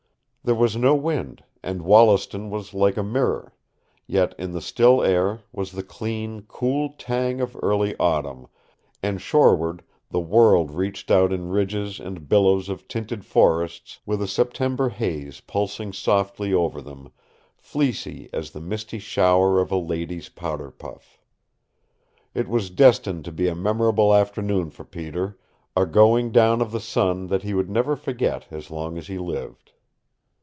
There 0.43 0.55
was 0.55 0.75
no 0.75 0.95
wind, 0.95 1.43
and 1.61 1.83
Wollaston 1.83 2.49
was 2.49 2.73
like 2.73 2.97
a 2.97 3.03
mirror; 3.03 3.53
yet 4.07 4.33
in 4.39 4.53
the 4.53 4.59
still 4.59 5.03
air 5.03 5.41
was 5.51 5.71
the 5.71 5.83
clean, 5.83 6.45
cool 6.47 6.95
tang 6.97 7.39
of 7.39 7.55
early 7.61 7.95
autumn, 7.99 8.47
and 9.03 9.21
shoreward 9.21 9.83
the 10.09 10.19
world 10.19 10.71
reached 10.71 11.11
out 11.11 11.31
in 11.31 11.49
ridges 11.49 11.99
and 11.99 12.27
billows 12.27 12.69
of 12.69 12.87
tinted 12.87 13.23
forests, 13.23 13.99
with 14.03 14.19
a 14.19 14.27
September 14.27 14.89
haze 14.89 15.41
pulsing 15.41 15.93
softly 15.93 16.51
over 16.51 16.81
them, 16.81 17.11
fleecy 17.55 18.27
as 18.33 18.49
the 18.49 18.59
misty 18.59 18.97
shower 18.97 19.59
of 19.61 19.71
a 19.71 19.77
lady's 19.77 20.29
powder 20.29 20.71
puff. 20.71 21.21
It 22.33 22.47
was 22.47 22.71
destined 22.71 23.25
to 23.25 23.31
be 23.31 23.47
a 23.47 23.53
memorable 23.53 24.11
afternoon 24.11 24.71
for 24.71 24.85
Peter, 24.85 25.37
a 25.77 25.85
going 25.85 26.31
down 26.31 26.63
of 26.63 26.71
the 26.71 26.79
sun 26.81 27.27
that 27.27 27.43
he 27.43 27.53
would 27.53 27.69
never 27.69 27.95
forget 27.95 28.47
as 28.49 28.71
long 28.71 28.97
as 28.97 29.05
he 29.05 29.19
lived. 29.19 29.73